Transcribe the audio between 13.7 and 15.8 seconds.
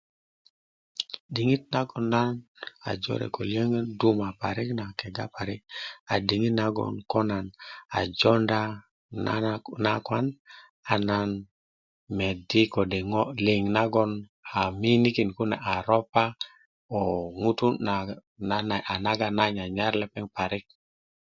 nagoŋ a miinikin kune a